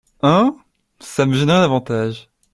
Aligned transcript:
Un… 0.23 0.57
ça 0.99 1.27
me 1.27 1.35
gênerait 1.35 1.61
davantage. 1.61 2.31